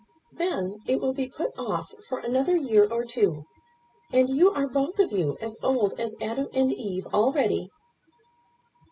[0.31, 3.45] "Then it will be put off for another year or two,
[4.11, 7.69] and you are both of you as old as Adam and Eve already."